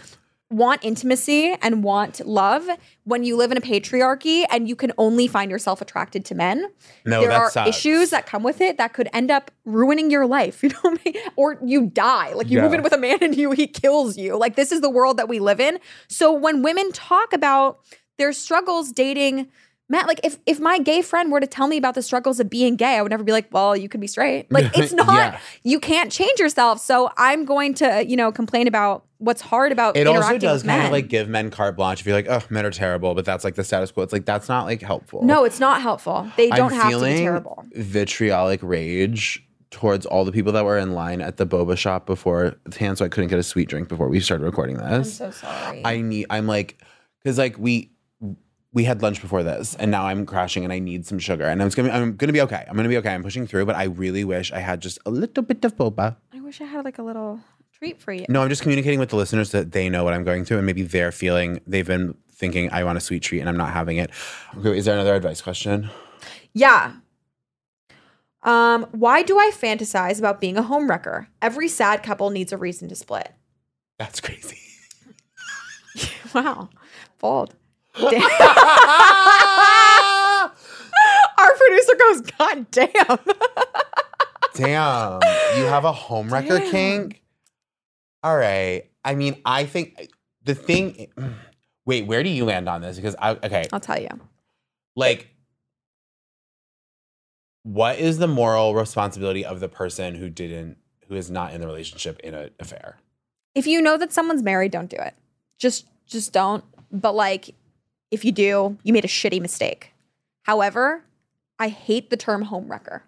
[0.49, 2.65] Want intimacy and want love
[3.03, 6.67] when you live in a patriarchy and you can only find yourself attracted to men.
[7.05, 7.69] No, there are sucks.
[7.69, 10.63] issues that come with it that could end up ruining your life.
[10.67, 11.23] You know, what I mean?
[11.36, 12.33] or you die.
[12.33, 14.38] Like you move in with a man and you he kills you.
[14.38, 15.79] Like this is the world that we live in.
[16.10, 17.79] So when women talk about
[18.17, 19.47] their struggles dating
[19.89, 22.50] men, like if if my gay friend were to tell me about the struggles of
[22.50, 24.47] being gay, I would never be like, well, you could be straight.
[24.58, 25.08] Like it's not.
[25.13, 25.39] Yeah.
[25.63, 26.80] You can't change yourself.
[26.80, 30.86] So I'm going to you know complain about what's hard about It also does kind
[30.86, 33.43] of like give men carte blanche if you're like, oh, men are terrible, but that's
[33.43, 34.04] like the status quo.
[34.04, 35.23] It's like that's not like helpful.
[35.23, 36.30] no, it's not helpful.
[36.38, 37.65] They don't I'm have to be terrible.
[37.73, 42.56] Vitriolic rage towards all the people that were in line at the boba shop before
[42.78, 44.86] hand, so I couldn't get a sweet drink before we started recording this.
[44.86, 45.82] I'm so sorry.
[45.86, 46.26] I need.
[46.30, 46.82] I'm like,
[47.23, 47.91] because like we
[48.77, 51.63] we had lunch before this, and now I'm crashing, and I need some sugar, and
[51.63, 52.63] I'm gonna I'm gonna be okay.
[52.69, 53.11] I'm gonna be okay.
[53.11, 56.15] I'm pushing through, but I really wish I had just a little bit of boba.
[56.31, 57.39] I wish I had like a little
[57.73, 58.27] treat for you.
[58.29, 60.65] No, I'm just communicating with the listeners that they know what I'm going through, and
[60.67, 63.97] maybe they're feeling they've been thinking I want a sweet treat, and I'm not having
[63.97, 64.11] it.
[64.59, 65.89] Okay, is there another advice question?
[66.53, 66.97] Yeah.
[68.43, 71.25] Um, why do I fantasize about being a homewrecker?
[71.41, 73.33] Every sad couple needs a reason to split.
[73.97, 74.59] That's crazy.
[76.35, 76.69] Wow,
[77.17, 77.55] bold.
[77.99, 78.21] Damn.
[81.38, 83.19] Our producer goes, God damn.
[84.55, 85.21] Damn,
[85.57, 86.71] you have a homewrecker Damn.
[86.71, 87.21] kink?
[88.23, 88.89] All right.
[89.05, 90.10] I mean, I think
[90.43, 91.07] the thing.
[91.86, 92.97] Wait, where do you land on this?
[92.97, 94.10] Because I okay, I'll tell you.
[94.95, 95.29] like,
[97.63, 101.67] what is the moral responsibility of the person who didn't, who is not in the
[101.67, 102.97] relationship in an affair?
[103.55, 105.13] If you know that someone's married, don't do it.
[105.60, 106.63] Just just don't.
[106.91, 107.55] But like
[108.11, 109.93] if you do, you made a shitty mistake.
[110.43, 111.03] However,
[111.59, 113.01] I hate the term homewrecker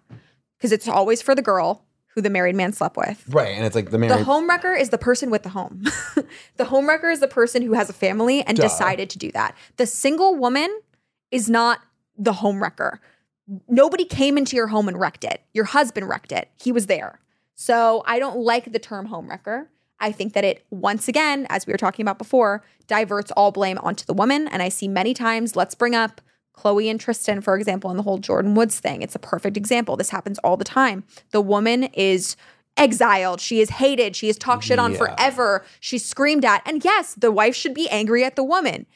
[0.58, 1.84] because it's always for the girl
[2.14, 3.24] who the married man slept with.
[3.28, 4.18] Right, and it's like the married.
[4.18, 5.84] The homewrecker is the person with the home.
[6.56, 8.64] the homewrecker is the person who has a family and Duh.
[8.64, 9.54] decided to do that.
[9.76, 10.80] The single woman
[11.30, 11.80] is not
[12.18, 12.98] the homewrecker.
[13.68, 15.42] Nobody came into your home and wrecked it.
[15.54, 16.48] Your husband wrecked it.
[16.60, 17.20] He was there.
[17.54, 19.66] So I don't like the term homewrecker.
[20.00, 23.78] I think that it, once again, as we were talking about before, diverts all blame
[23.78, 24.48] onto the woman.
[24.48, 26.20] And I see many times, let's bring up
[26.56, 29.02] Khloé and Tristan, for example, in the whole Jordyn Woods thing.
[29.02, 29.96] It's a perfect example.
[29.96, 31.04] This happens all the time.
[31.30, 32.36] The woman is
[32.76, 33.40] exiled.
[33.40, 34.16] She is hated.
[34.16, 34.98] She is talked shit on Yeah.
[34.98, 35.64] forever.
[35.80, 36.62] She's screamed at.
[36.66, 38.86] And yes, the wife should be angry at the woman.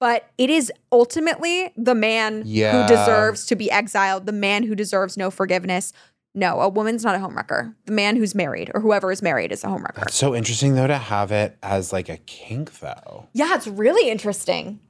[0.00, 2.82] But it is ultimately the man Yeah.
[2.82, 5.92] who deserves to be exiled, the man who deserves no forgiveness.
[6.36, 7.74] No, a woman's not a homewrecker.
[7.86, 9.96] The man who's married or whoever is married is a homewrecker.
[9.96, 13.28] That's so interesting though to have it as like a kink though.
[13.32, 14.80] Yeah, it's really interesting.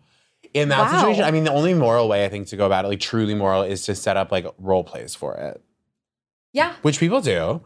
[0.55, 1.01] In that Wow.
[1.01, 3.35] situation, I mean, the only moral way I think to go about it, like truly
[3.35, 5.61] moral, is to set up like role plays for it,
[6.53, 6.75] Yeah.
[6.83, 7.61] which people do.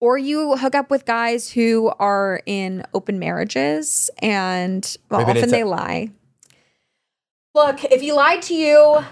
[0.00, 5.50] Or you hook up with guys who are in open marriages and well, Wait, often
[5.50, 6.08] they a- lie.
[7.54, 9.04] Look, if he lied to you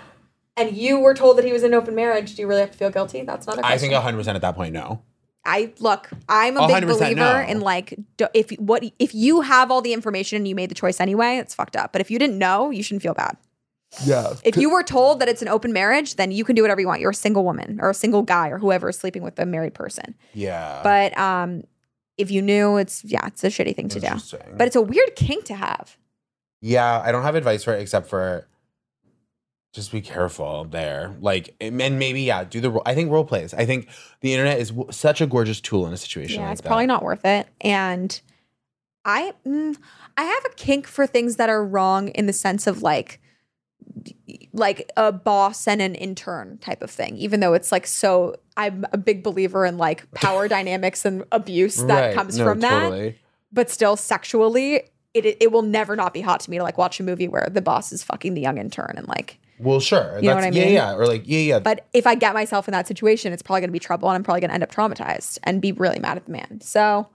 [0.61, 2.79] and you were told that he was in open marriage, do you really have to
[2.79, 3.23] feel guilty?
[3.23, 3.90] That's not a I question.
[3.90, 5.03] think 100% at that point, no.
[5.44, 7.40] I look, I'm a big believer no.
[7.40, 10.75] in like do- if what if you have all the information and you made the
[10.75, 11.92] choice anyway, it's fucked up.
[11.92, 13.38] But if you didn't know, you shouldn't feel bad.
[14.05, 14.35] Yeah.
[14.44, 16.87] If you were told that it's an open marriage, then you can do whatever you
[16.87, 17.01] want.
[17.01, 19.73] You're a single woman or a single guy or whoever is sleeping with a married
[19.75, 20.14] person.
[20.35, 20.81] Yeah.
[20.85, 21.64] But um
[22.18, 24.09] if you knew, it's yeah, it's a shitty thing to do.
[24.59, 25.96] But it's a weird kink to have.
[26.61, 28.46] yeah, I don't have advice for it except for
[29.72, 31.14] just be careful there.
[31.20, 33.54] Like, and maybe, yeah, do the, I think role plays.
[33.54, 33.88] I think
[34.20, 36.68] the internet is w- such a gorgeous tool in a situation Yeah, like it's that.
[36.68, 37.46] probably not worth it.
[37.61, 38.20] And
[39.04, 39.76] I mm,
[40.16, 43.20] I have a kink for things that are wrong in the sense of like
[44.52, 47.16] like a boss and an intern type of thing.
[47.16, 51.76] Even though it's like so I'm a big believer in like power dynamics and abuse
[51.76, 52.14] that Right.
[52.14, 53.14] comes No, from that.
[53.52, 57.00] But still sexually it, it will never not be hot to me to like watch
[57.00, 60.18] a movie where the boss is fucking the young intern and like Well, sure.
[60.20, 60.68] You know what I mean?
[60.68, 60.92] yeah.
[60.92, 60.94] yeah.
[60.94, 61.59] Or like, yeah, yeah.
[61.59, 64.16] but if I get myself in that situation, it's probably going to be trouble and
[64.16, 66.61] I'm probably going to end up traumatized and be really mad at the man.
[66.62, 67.09] So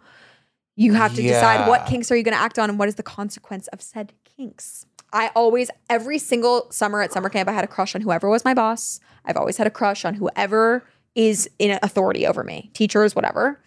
[0.75, 2.95] you have to decide what kinks are you going to act on and what is
[2.95, 4.86] the consequence of said kinks.
[5.13, 8.43] I always, every single summer at summer camp, I had a crush on whoever was
[8.43, 8.99] my boss.
[9.23, 13.62] I've always had a crush on whoever is in authority over me, teachers, whatever.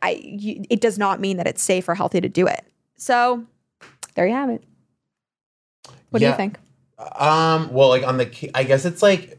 [0.00, 2.64] I, you, it does not mean that it's safe or healthy to do it.
[2.96, 3.44] So
[4.14, 4.62] there you have it.
[6.10, 6.58] What do you think?
[7.16, 9.38] Um, well, like on the, I guess it's like,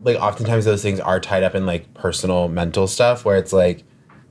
[0.00, 3.84] like oftentimes those things are tied up in like personal mental stuff where it's like,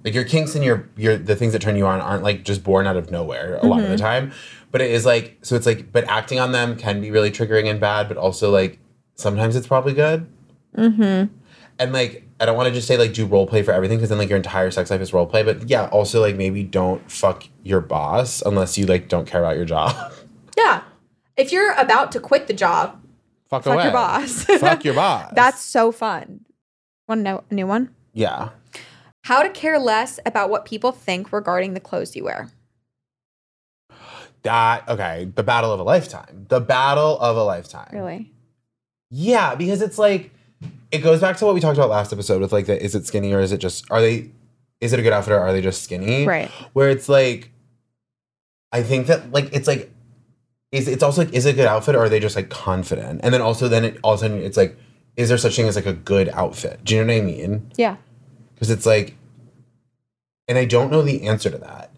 [0.04, 2.64] like your kinks and your your the things that turn you on aren't like just
[2.64, 4.32] born out of nowhere a lot of the time,
[4.72, 7.70] but it is like so it's like but acting on them can be really triggering
[7.70, 8.80] and bad, but also like
[9.16, 10.26] sometimes it's probably good.
[10.78, 11.34] Mm-hmm.
[11.80, 14.10] And like I don't want to just say like do role play for everything because
[14.10, 17.12] then like your entire sex life is role play, but yeah, also like maybe don't
[17.12, 20.14] fuck your boss unless you like don't care about your job.
[20.58, 20.82] Yeah.
[21.40, 23.00] If you're about to quit the job,
[23.50, 23.84] Fuck, Fuck away.
[23.86, 24.44] your boss.
[24.60, 25.32] Fuck your boss.
[25.34, 26.46] That's so fun.
[27.08, 27.96] Want to know a new one?
[28.14, 28.50] yeah.
[29.24, 32.50] How to care less about what people think regarding the clothes you wear.
[34.44, 36.46] That okay, the battle of a lifetime.
[36.48, 37.90] The battle of a lifetime.
[37.92, 38.32] Really?
[39.12, 40.32] Yeah, because it's like
[40.92, 43.06] it goes back to what we talked about last episode with like the is it
[43.06, 44.32] skinny or is it just are they
[44.80, 46.26] is it a good outfit or are they just skinny?
[46.26, 46.50] Right.
[46.74, 47.52] Where it's like
[48.72, 49.92] I think that like it's like
[50.72, 53.22] is it's also like is it a good outfit or are they just like confident?
[53.24, 54.78] And then also then it all of a sudden it's like
[55.18, 56.80] is there such thing as like a good outfit?
[56.84, 57.72] Do you know what I mean?
[57.76, 57.98] Yeah.
[58.54, 59.16] because it's like
[60.48, 61.92] and i don't know the answer to that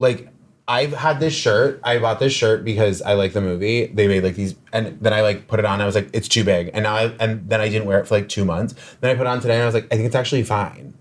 [0.00, 0.28] like
[0.66, 4.24] i've had this shirt i bought this shirt because i like the movie they made
[4.24, 6.70] like these and then i like put it on i was like it's too big
[6.72, 9.14] and now i and then i didn't wear it for like two months then i
[9.14, 10.94] put it on today and i was like i think it's actually fine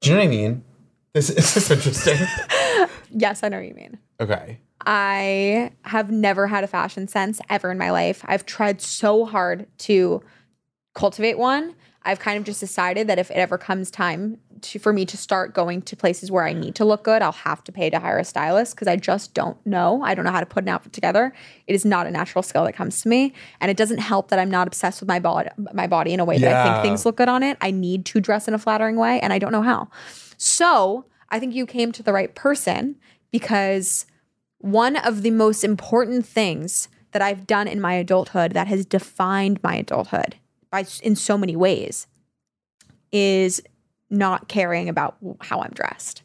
[0.00, 0.64] do you know what i mean
[1.12, 2.16] this is interesting
[3.12, 3.98] Yes, I know what you mean.
[4.20, 8.24] okay I have never had a fashion sense ever in my life.
[8.26, 10.22] I've tried so hard to
[10.94, 11.74] cultivate one.
[12.02, 15.16] I've kind of just decided that if it ever comes time to, for me to
[15.16, 17.98] start going to places where I need to look good, I'll have to pay to
[17.98, 20.02] hire a stylist because I just don't know.
[20.02, 21.32] I don't know how to put an outfit together.
[21.66, 24.38] It is not a natural skill that comes to me, and it doesn't help that
[24.38, 27.04] I'm not obsessed with my body, my body in a way that I think things
[27.04, 27.58] look good on it.
[27.60, 29.88] I need to dress in a flattering way, and I don't know how.
[30.38, 32.96] So I think you came to the right person
[33.30, 34.06] because
[34.60, 39.58] one of the most important things that I've done in my adulthood that has defined
[39.62, 40.36] my adulthood
[40.70, 42.06] by in so many ways
[43.10, 43.60] is
[44.10, 46.22] not caring about how I'm dressed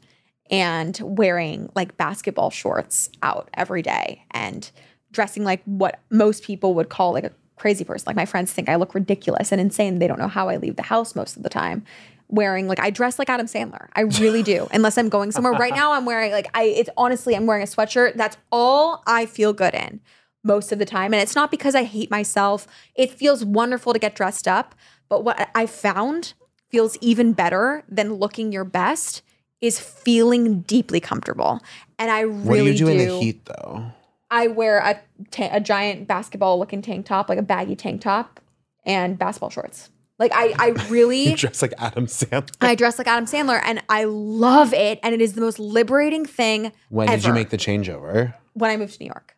[0.52, 4.70] and wearing like basketball shorts out every day and
[5.12, 8.04] dressing like what most people would call like a crazy person.
[8.06, 10.00] Like my friends think I look ridiculous and insane.
[10.00, 11.84] They don't know how I leave the house most of the time.
[12.28, 13.88] Wearing like I dress like Adam Sandler.
[13.96, 14.68] I really do.
[14.74, 15.54] Unless I'm going somewhere.
[15.54, 18.16] Right now I'm wearing like I it's honestly I'm wearing a sweatshirt.
[18.16, 20.02] That's all I feel good in
[20.44, 21.14] most of the time.
[21.14, 22.68] And it's not because I hate myself.
[22.96, 24.76] It feels wonderful to get dressed up.
[25.10, 26.34] But what I found
[26.70, 29.22] feels even better than looking your best
[29.62, 31.60] is feeling deeply comfortable.
[31.98, 33.86] And I really What do you do, in the heat though?
[34.30, 35.00] I wear a
[35.32, 38.40] ta- a giant basketball looking tank top, like a baggy tank top,
[38.86, 39.90] and basketball shorts.
[40.18, 42.56] Like I, I really, Dressed like Adam Sandler.
[42.62, 45.00] I dress like Adam Sandler, and I love it.
[45.04, 48.34] And it is the most liberating thing When did you make the changeover?
[48.54, 49.36] when I moved to New York.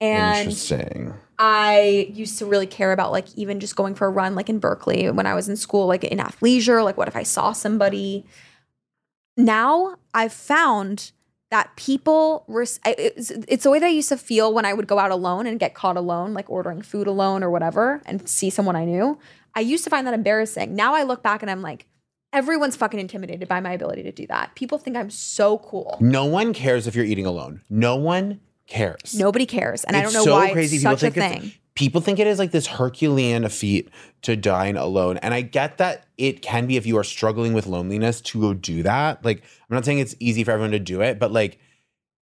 [0.00, 1.14] And Interesting.
[1.40, 4.58] I used to really care about like even just going for a run, like in
[4.60, 6.84] Berkeley when I was in school, like in athleisure.
[6.84, 8.24] Like, what if I saw somebody?
[9.36, 11.12] Now I've found
[11.50, 14.86] that people, res- it's, it's the way that I used to feel when I would
[14.86, 18.50] go out alone and get caught alone, like ordering food alone or whatever, and see
[18.50, 19.18] someone I knew.
[19.54, 20.74] I used to find that embarrassing.
[20.74, 21.86] Now I look back and I'm like,
[22.32, 24.54] everyone's fucking intimidated by my ability to do that.
[24.54, 25.96] People think I'm so cool.
[26.00, 27.62] No one cares if you're eating alone.
[27.70, 29.14] No one cares.
[29.14, 30.76] Nobody cares, and I don't know so why crazy.
[30.76, 31.52] it's People such a it's- thing.
[31.74, 33.88] People think it is like this Herculean feat
[34.22, 35.16] to dine alone.
[35.18, 38.52] And I get that it can be if you are struggling with loneliness to go
[38.52, 39.24] do that.
[39.24, 41.60] Like, I'm not saying it's easy for everyone to do it, but like,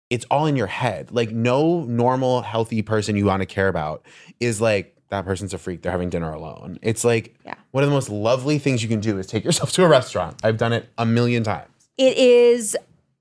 [0.10, 1.12] it's all in your head.
[1.12, 4.04] Like, no normal, healthy person you want to care about
[4.39, 5.82] is like, that person's a freak.
[5.82, 6.80] They're having dinner alone.
[6.82, 7.56] It's like Yeah.
[7.72, 10.39] one of the most lovely things you can do is take yourself to a restaurant.
[10.44, 11.70] I've done it a million times.
[11.98, 12.76] it is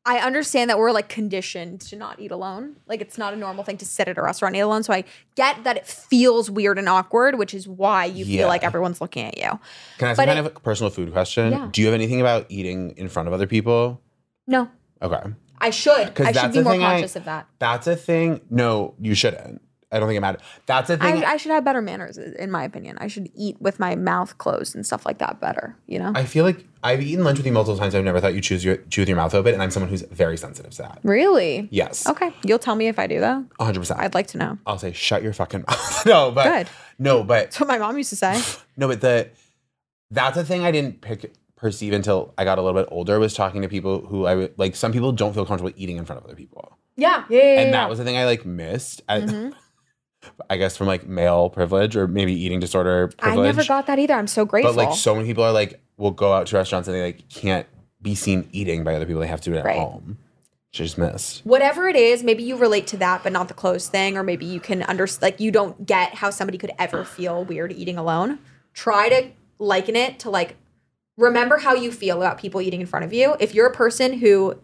[0.07, 2.77] I understand that we're like conditioned to not eat alone.
[2.87, 4.83] Like it's not a normal thing to sit at a restaurant and eat alone.
[4.83, 8.41] So I get that it feels weird and awkward, which is why you Yeah.
[8.41, 9.49] feel like everyone's looking at you.
[9.97, 11.53] Can I ask But kind it- of a personal food question?
[11.53, 11.69] Yeah.
[11.73, 14.03] Do you have anything about eating in front of other people?
[14.47, 14.69] No,
[15.01, 15.23] Okay.
[15.59, 16.21] I should.
[16.21, 17.47] I should be more thing I- conscious of that.
[17.59, 18.43] That's a thing.
[18.51, 19.63] No, you shouldn't.
[19.95, 20.43] I don't think it matters.
[20.67, 21.23] That's a thing.
[21.25, 22.99] I, I, I should have better manners, in my opinion.
[22.99, 25.77] I should eat with my mouth closed and stuff like that better.
[25.87, 26.13] You know?
[26.15, 27.95] I feel like I've eaten lunch with you multiple times.
[27.95, 30.03] I've never thought you choose your chew with your mouth open, and I'm someone who's
[30.03, 30.99] very sensitive to that.
[31.05, 31.69] really?
[31.71, 33.45] Yes, Okay, you'll tell me if I do though.
[33.57, 33.79] 100.
[33.81, 34.59] percent I'd like to know.
[34.67, 36.07] I'll say shut your fucking mouth.
[36.07, 36.69] no, but Good.
[36.99, 38.43] no, but That's what my mom used to say.
[38.77, 39.31] no, but the
[40.11, 43.19] that's a thing I didn't pick perceive until I got a little bit older.
[43.19, 44.77] Was talking to people who I would like.
[44.77, 47.61] Some people don't feel comfortable eating in front of other people, Yeah, yeah, yeah.
[47.63, 49.01] and that was the thing I like missed.
[49.09, 49.51] I, Mm-hmm.
[50.51, 54.15] I guess from like male privilege or maybe eating disorder I never got that either.
[54.15, 54.73] I'm so grateful.
[54.75, 57.29] But like so many people are like will go out to restaurants and they like
[57.29, 57.67] can't
[58.03, 59.21] be seen eating by other people.
[59.21, 59.79] They have to do it at Right.
[59.79, 60.19] home.
[60.73, 61.43] Just missed.
[61.45, 64.45] whatever it is, maybe you relate to that, but not the clothes thing, or maybe
[64.45, 68.41] you can understand, like, you don't get how somebody could ever feel weird eating alone.
[68.73, 70.57] Try to liken it to, like,
[71.17, 73.37] remember how you feel about people eating in front of you.
[73.39, 74.59] If you're a person who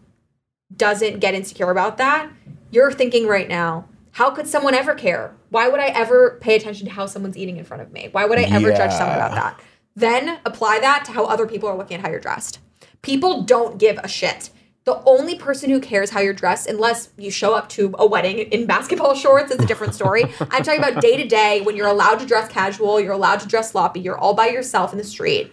[0.75, 2.29] doesn't get insecure about that,
[2.71, 5.35] you're thinking right now, how could someone ever care?
[5.49, 8.09] Why would I ever pay attention to how someone's eating in front of me?
[8.11, 9.59] Why would I ever judge someone about that?
[9.95, 12.59] Then apply that to how other people are looking at how you're dressed.
[13.01, 14.49] People don't give a shit.
[14.83, 18.39] The only person who cares how you're dressed, unless you show up to a wedding
[18.39, 20.23] in basketball shorts, it's a different story.
[20.39, 23.47] I'm talking about day to day when you're allowed to dress casual, you're allowed to
[23.47, 25.51] dress sloppy, you're all by yourself in the street.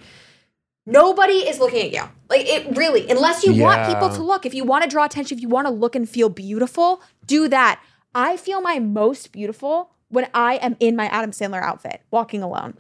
[0.87, 2.03] Nobody is looking at you.
[2.31, 4.47] Like it really, unless you want people to look.
[4.47, 7.49] If you want to draw attention, if you want to look and feel beautiful, do
[7.49, 7.83] that.
[8.19, 12.75] I feel my most beautiful when I am in my Adam Sandler outfit, walking alone.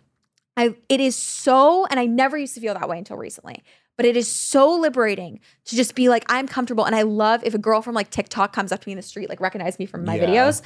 [0.56, 3.62] I it is so, and I never used to feel that way until recently.
[3.96, 6.84] But it is so liberating to just be like, I'm comfortable.
[6.84, 9.02] And I love if a girl from like TikTok comes up to me in the
[9.02, 10.26] street, like recognize me from my Yeah.
[10.26, 10.60] videos,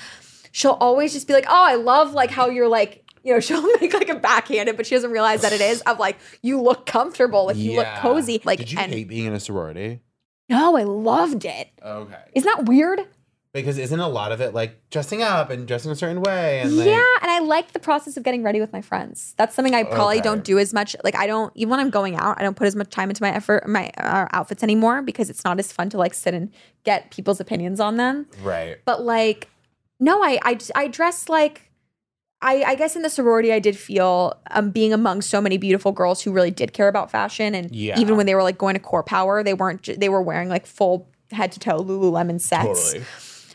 [0.53, 3.63] she'll always just be like, Oh, I love like how you're like, you know, she'll
[3.79, 6.87] make like a backhanded, but she doesn't realize that it is of like, you look
[6.87, 8.41] comfortable, like you look cozy.
[8.43, 10.01] Like Did you and hate being in a sorority?
[10.49, 11.69] no, I loved it.
[11.85, 12.17] Okay.
[12.35, 13.07] Isn't that weird?
[13.55, 16.75] Because isn't a lot of it like dressing up and dressing a certain way and
[16.75, 19.35] like yeah, and I like the process of getting ready with my friends.
[19.37, 20.23] That's something I probably Okay.
[20.23, 20.97] don't do as much.
[21.05, 23.23] Like I don't even when I'm going out, I don't put as much time into
[23.23, 26.51] my effort, my uh, outfits anymore because it's not as fun to like sit and
[26.85, 28.27] get people's opinions on them.
[28.43, 28.79] Right.
[28.87, 29.49] But like,
[30.01, 31.69] no, I I I dress like
[32.41, 35.93] I, I guess in the sorority, I did feel um, being among so many beautiful
[35.93, 38.01] girls who really did care about fashion, and Yeah.
[38.01, 40.01] even when they were like going to CorePower, they weren't.
[40.01, 42.93] They were wearing like full head to toe Lululemon sets.
[42.93, 43.05] Totally.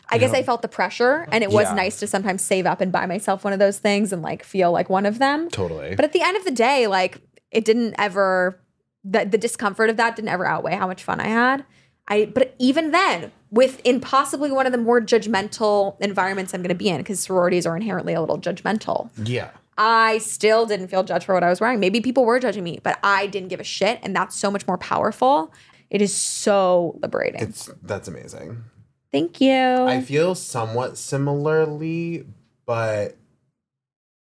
[0.09, 1.73] I guess I felt the pressure, and it was Yeah.
[1.75, 4.71] nice to sometimes save up and buy myself one of those things and like feel
[4.71, 5.49] like one of them.
[5.49, 5.95] Totally.
[5.95, 7.19] But at the end of the day, like
[7.51, 8.59] it didn't ever
[9.03, 11.63] the, the discomfort of that didn't ever outweigh how much fun I had.
[12.09, 16.89] I but even then, within possibly one of the more judgmental environments I'm gonna be
[16.89, 19.09] in, because sororities are inherently a little judgmental.
[19.23, 19.49] yeah.
[19.79, 21.79] I still didn't feel judged for what I was wearing.
[21.79, 23.99] Maybe people were judging me, but I didn't give a shit.
[24.01, 25.53] And that's so much more powerful.
[25.91, 27.41] It is so liberating.
[27.41, 28.63] It's that's amazing.
[29.11, 29.53] Thank you.
[29.53, 32.25] I feel somewhat similarly,
[32.65, 33.17] but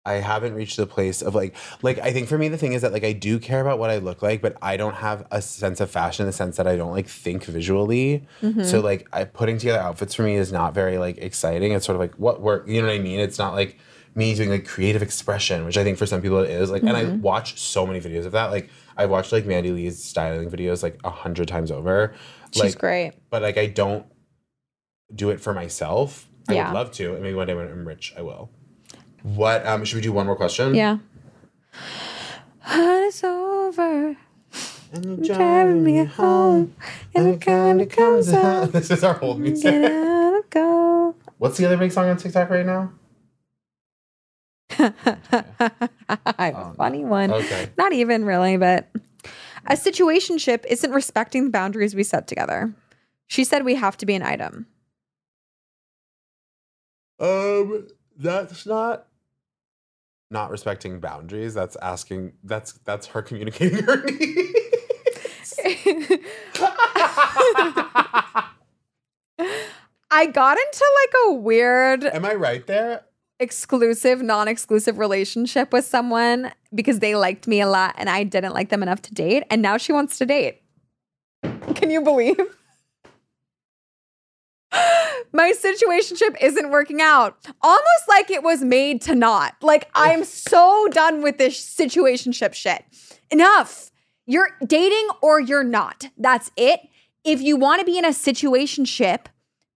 [0.04, 2.80] I haven't reached the place of like like I think for me the thing is
[2.82, 5.42] that like I do care about what I look like, but I don't have a
[5.42, 8.26] sense of fashion in the sense that I don't like think visually.
[8.40, 8.62] Mm-hmm.
[8.62, 11.72] So like I putting together outfits for me is not very like exciting.
[11.72, 13.20] It's sort of like what work you know what I mean?
[13.20, 13.76] It's not like
[14.14, 16.70] me doing like creative expression, which I think for some people it is.
[16.70, 17.20] Like and I Mm-hmm.
[17.20, 18.46] watch so many videos of that.
[18.46, 22.14] Like I watched like Mandy Lee's styling videos like a hundred times over.
[22.52, 23.12] She's like, great.
[23.28, 24.06] but like I don't
[25.14, 26.28] do it for myself.
[26.48, 26.68] I Yeah.
[26.68, 28.50] would love to, and maybe one day when I'm rich, I will.
[29.22, 30.74] What um should we do one more question?
[30.74, 30.98] Yeah.
[32.70, 34.16] It's over.
[34.92, 36.74] And you're Driving me home,
[37.14, 38.72] and it kinda comes out.
[38.72, 39.74] This is our whole Get music.
[39.84, 41.14] out of go.
[41.38, 42.92] What's the other big song on TikTok right now?
[44.78, 45.90] I
[46.38, 47.32] have a funny one.
[47.32, 47.70] Okay.
[47.76, 48.88] Not even really, but
[49.66, 52.72] a situationship isn't respecting the boundaries we set together.
[53.26, 54.66] She said we have to be an item.
[57.20, 59.06] Um, that's not
[60.30, 61.54] not respecting boundaries.
[61.54, 62.32] That's asking.
[62.44, 65.58] That's that's her communicating her needs.
[70.10, 73.02] I got into like a weird Am I right there?
[73.40, 78.52] exclusive, non exclusive relationship with someone because they liked me a lot and I didn't
[78.52, 79.44] like them enough to date.
[79.50, 80.62] And now she wants to date.
[81.74, 82.40] Can you believe?
[85.32, 87.36] My situationship isn't working out.
[87.60, 89.54] Almost like it was made to not.
[89.62, 92.84] Like, I'm so done with this situationship shit.
[93.30, 93.90] Enough.
[94.26, 96.06] You're dating or you're not.
[96.18, 96.80] That's it.
[97.24, 99.26] If you want to be in a situationship,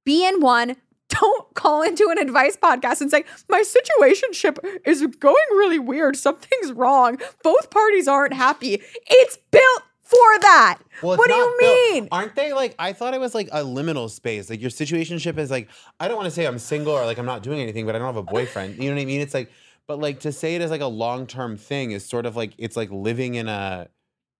[0.04, 0.76] be in one.
[1.08, 6.16] Don't call into an advice podcast and say, My situationship is going really weird.
[6.16, 7.18] Something's wrong.
[7.42, 8.82] Both parties aren't happy.
[9.06, 10.78] It's built for that.
[11.02, 12.08] Well, what do you built- mean?
[12.12, 12.74] Aren't they like?
[12.78, 14.50] I thought it was like a liminal space.
[14.50, 15.68] Like your situationship is like.
[15.98, 17.98] I don't want to say I'm single or like I'm not doing anything, but I
[17.98, 18.76] don't have a boyfriend.
[18.76, 19.20] You know what I mean?
[19.20, 19.50] It's like,
[19.86, 22.52] but like to say it as like a long term thing is sort of like
[22.58, 23.88] it's like living in a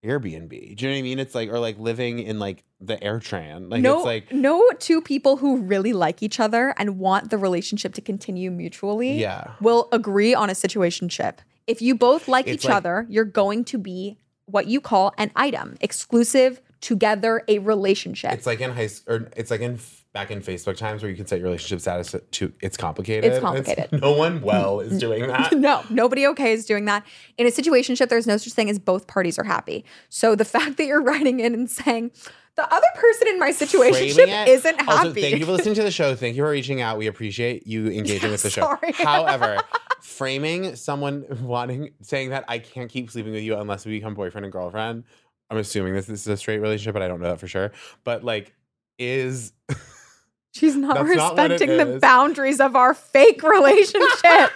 [0.04, 0.50] Airbnb.
[0.50, 1.18] Do you know what I mean?
[1.20, 3.70] It's like or like living in like the AirTran.
[3.70, 7.38] Like no, it's like no two people who really like each other and want the
[7.38, 9.52] relationship to continue mutually Yeah.
[9.60, 11.38] will agree on a situationship.
[11.68, 14.18] If you both like It's each like- other, you're going to be
[14.52, 18.32] what you call an item, exclusive together, a relationship.
[18.32, 19.78] it's like in high or it's like in
[20.12, 23.24] back in Facebook times where you can set your relationship status to- it's complicated.
[23.32, 23.88] It's complicated.
[24.02, 25.52] no one well is doing that.
[25.56, 27.04] no, nobody okay is doing that.
[27.38, 29.84] In a situationship, there's no such thing as both parties are happy.
[30.10, 32.10] So the fact that you're writing in and saying
[32.56, 34.90] the other person in my situationship it- isn't happy.
[34.92, 36.14] Also, thank you for listening to the show.
[36.14, 36.98] Thank you for reaching out.
[36.98, 38.62] We appreciate you engaging with the show.
[38.62, 38.92] Sorry.
[38.92, 39.58] However,
[40.02, 44.44] framing someone wanting saying that I can't keep sleeping with you unless we become boyfriend
[44.44, 45.04] and girlfriend.
[45.50, 47.72] I'm assuming this, this is a straight relationship, but I don't know that for sure.
[48.04, 48.54] But like,
[48.98, 49.52] is
[50.54, 52.00] She's not That's not respecting the is.
[52.00, 54.50] boundaries of our fake relationship.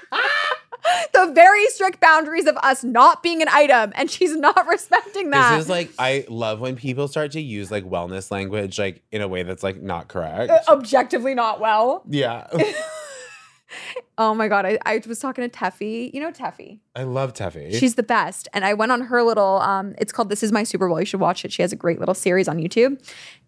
[1.15, 5.57] the very strict boundaries of us not being an item, and she's not respecting that.
[5.57, 9.23] this is like I love when people start to use like wellness language like in
[9.23, 10.51] a way that's like not correct.
[10.51, 12.03] Uh, objectively not well.
[12.09, 12.47] yeah,
[14.19, 16.13] Oh my god, I, I was talking to Teffy.
[16.13, 16.81] You know Teffy.
[16.97, 17.75] I love Teffy.
[17.75, 18.49] She's the best.
[18.55, 20.99] And I went on her little um it's called This Is My Super Bowl.
[20.99, 21.53] You should watch it.
[21.53, 22.99] She has a great little series on YouTube.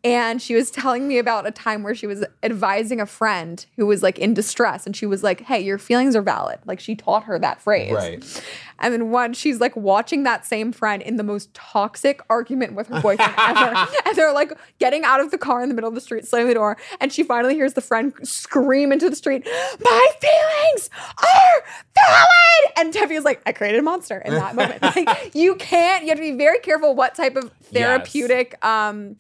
[0.05, 3.85] And she was telling me about a time where she was advising a friend who
[3.87, 6.95] was like in distress and she was like, "Hey, your feelings are valid." Like she
[6.95, 7.93] taught her that phrase.
[7.93, 8.43] right.
[8.81, 12.87] And then one, she's like watching that same friend in the most toxic argument with
[12.87, 13.89] her boyfriend ever.
[14.07, 16.47] And they're like getting out of the car in the middle of the street, slamming
[16.47, 16.77] the door.
[17.01, 19.45] And she finally hears the friend scream into the street,
[19.81, 21.65] My feelings are
[21.97, 22.73] valid.
[22.77, 24.83] And Teffy is like, I created a monster in that moment.
[24.83, 29.17] Like, you can't, you have to be very careful what type of therapeutic um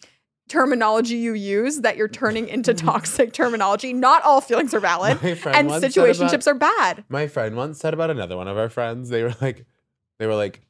[0.49, 3.93] terminology you use that you're turning into toxic terminology.
[3.93, 5.19] Not all feelings are valid.
[5.23, 7.05] And situationships about- are bad.
[7.09, 9.67] My friend once said about another one of our friends, they were like,
[10.19, 10.63] they were like,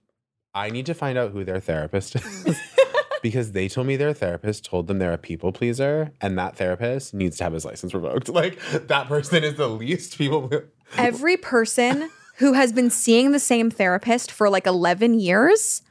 [0.54, 2.58] I need to find out who their therapist is.
[3.22, 7.14] because they told me their therapist told them they're a people pleaser and that therapist
[7.14, 8.28] needs to have his license revoked.
[8.28, 10.50] Like that person is the least people
[10.96, 15.82] every person who has been seeing the same therapist for like 11 years,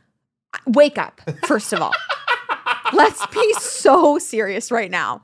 [0.66, 1.94] wake up, first of all.
[2.94, 5.24] Let's be so serious right now.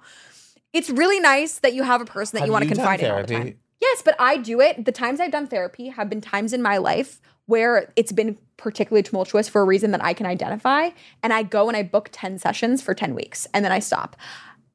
[0.73, 3.11] It's really nice that you have a person that Have you want to confide in
[3.11, 3.59] all the time.
[3.79, 4.85] Yes, but I do it.
[4.85, 9.03] The times I've done therapy have been times in my life where it's been particularly
[9.03, 10.89] tumultuous for a reason that I can identify.
[11.21, 14.15] And I go and I book 10 sessions for 10 weeks and then I stop.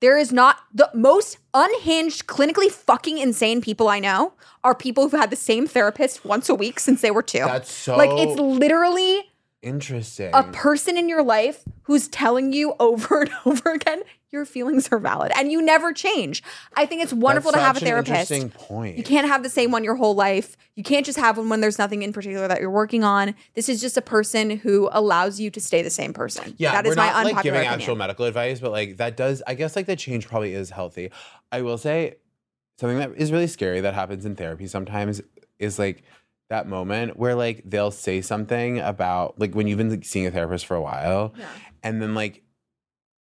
[0.01, 5.19] There is not the most unhinged, clinically fucking insane people I know are people who've
[5.19, 7.39] had the same therapist once a week since they were two.
[7.39, 9.31] That's so like it's literally
[9.63, 10.31] interesting.
[10.35, 14.99] a person in your life who's telling you over and over again your feelings are
[14.99, 16.43] valid and you never change.
[16.77, 18.31] I think it's wonderful That's to have a therapist.
[18.31, 18.99] Interesting point.
[18.99, 20.57] You can't have the same one your whole life.
[20.75, 23.35] You can't just have one when there's nothing in particular that you're working on.
[23.55, 26.55] This is just a person who allows you to stay the same person.
[26.59, 27.81] Yeah, that is we're my not unpopular like giving opinion.
[27.81, 29.43] actual medical advice, but like that does.
[29.47, 31.11] I guess like the change probably is healthy.
[31.51, 32.17] I will say
[32.79, 35.21] something that is really scary that happens in therapy sometimes
[35.59, 36.05] is like
[36.51, 40.31] that moment where like they'll say something about like when you've been like, seeing a
[40.31, 41.47] therapist for a while, Yeah.
[41.83, 42.43] and then like,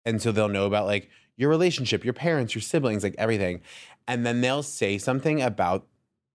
[0.04, 3.60] and so they'll know about like your relationship, your parents, your siblings, like everything,
[4.06, 5.86] and then they'll say something about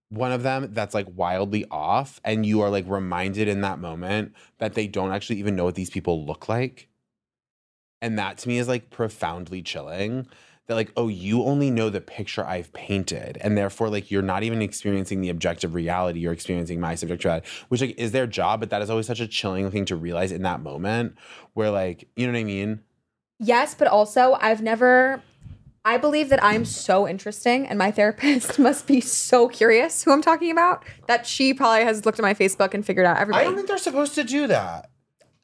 [0.09, 4.33] one of them that's like wildly off and you are like reminded in that moment
[4.57, 6.87] that they don't actually even know what these people look like.
[8.01, 10.27] And that to me is like profoundly chilling
[10.67, 14.43] that like oh you only know the picture i've painted and therefore like you're not
[14.43, 18.59] even experiencing the objective reality you're experiencing my subjective reality which like is their job
[18.59, 21.15] but that is always such a chilling thing to realize in that moment
[21.53, 22.81] where like you know what i mean
[23.39, 25.21] Yes, but also I've never
[25.85, 30.21] I believe that I'm so interesting and my therapist must be so curious who I'm
[30.21, 33.39] talking about that she probably has looked at my Facebook and figured out everything.
[33.39, 34.89] i don't think they're supposed to do that.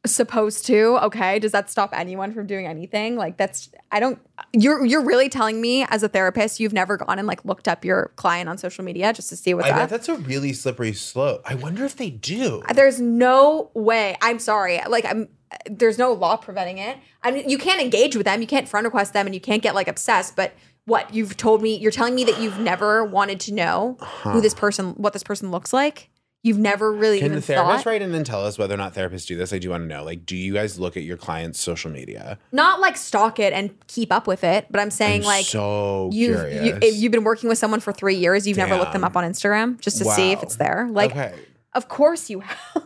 [0.05, 0.97] Supposed to?
[1.03, 1.39] Okay.
[1.39, 3.15] Does that stop anyone from doing anything?
[3.15, 4.19] Like that's i don't
[4.51, 7.85] you're you're really telling me as a therapist you've never gone and like looked up
[7.85, 9.89] your client on social media just to see what's i bet up?
[9.89, 11.41] that's a really slippery slope.
[11.45, 12.63] I wonder if they do.
[12.73, 14.17] There's no way.
[14.21, 14.81] I'm sorry.
[14.89, 15.29] Like i'm
[15.69, 16.97] there's no law preventing it.
[17.21, 19.61] I mean you can't engage with them you can't friend request them and you can't
[19.61, 20.53] get like obsessed but
[20.85, 24.31] what you've told me you're telling me that you've never wanted to know uh-huh.
[24.31, 26.09] who this person what this person looks like?
[26.45, 27.89] You've never really Can even the therapist thought?
[27.89, 29.53] write in and tell us whether or not therapists do this?
[29.53, 30.03] I do want to know.
[30.03, 32.37] Like, do you guys look at your clients' social media?
[32.51, 36.09] not like stalk it and keep up with it but i'm saying I'm like so
[36.11, 36.65] you've curious.
[36.65, 39.15] you, if you've been working with someone for three years you've never looked them up
[39.15, 40.87] on instagram just to see if it's there.
[40.91, 41.33] Like okay,
[41.73, 42.57] of course you have.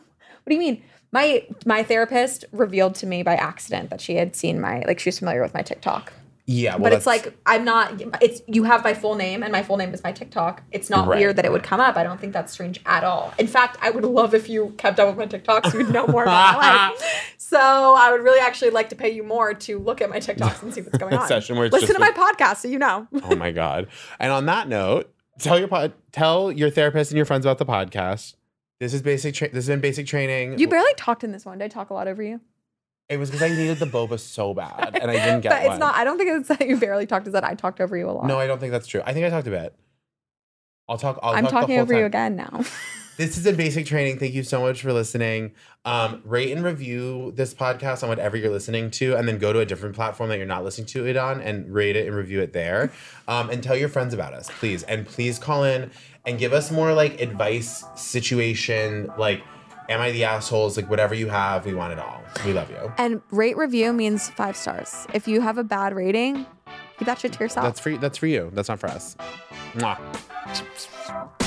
[0.48, 4.36] What do you mean my my therapist revealed to me by accident that she had
[4.36, 6.14] seen my like she was familiar with my tiktok.
[6.50, 9.64] Yeah, well, but it's like i'm not it's you have my full name and my
[9.64, 10.64] full name is my tiktok.
[10.72, 11.20] It's not Right.
[11.20, 11.98] weird that it would come up.
[11.98, 13.34] I don't think that's strange at all.
[13.38, 16.24] In fact i would love if you kept up with my tiktoks you'd know more
[16.24, 17.24] about my life.
[17.38, 20.64] So i would really actually like to pay you more to look at my tiktoks
[20.64, 21.28] and see what's going on.
[21.28, 23.08] session where listen to my podcast so you know.
[23.24, 23.88] Oh my god.
[24.20, 27.66] And on that note, tell your pod, tell your therapist and your friends about the
[27.66, 28.36] podcast.
[28.80, 29.34] This is basic.
[29.34, 30.60] Tra- this has been basic training.
[30.60, 32.40] you barely talked in this one did i talk a lot over you
[33.10, 35.70] it was because I needed the boba so bad, and I didn't get but it's
[35.70, 35.80] one.
[35.80, 38.10] not i don't think it's that you barely talked it's that i talked over you
[38.10, 39.02] a lot no, I don't think that's true.
[39.06, 39.74] I think I talked a bit.
[40.90, 41.18] I'll talk.
[41.24, 42.64] I'll i'm talk the talking over you again now
[43.18, 44.20] This is a basic training.
[44.20, 45.54] Thank you so much for listening.
[45.86, 49.60] Um, rate and review this podcast on whatever you're listening to, and then go to
[49.60, 52.42] a different platform that you're not listening to it on and rate it and review
[52.42, 52.92] it there.
[53.28, 54.84] Um, and tell your friends about us, please.
[54.84, 55.90] And please call in
[56.28, 59.42] and give us more like advice, situation, like,
[59.90, 60.78] am I the assholes?
[60.78, 62.22] Like, whatever you have, we want it all.
[62.46, 62.94] We love you.
[63.00, 65.08] And rate review means five stars.
[65.16, 66.46] If you have a bad rating,
[67.00, 67.66] keep that shit to yourself.
[67.66, 68.52] That's for that's for you.
[68.54, 69.16] That's not for us.
[69.74, 71.38] Mwah.